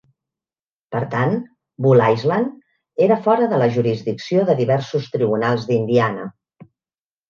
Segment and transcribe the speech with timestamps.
[0.95, 1.35] Per tant,
[1.87, 2.57] Bull Island
[3.09, 6.31] era fora de la jurisdicció de diversos tribunals d'Indiana.